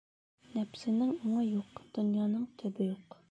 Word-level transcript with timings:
Нәпсенең 0.53 1.11
уңы 1.27 1.45
юҡ, 1.49 1.83
донъяның 1.99 2.51
төбө 2.63 2.89
юҡ. 2.91 3.19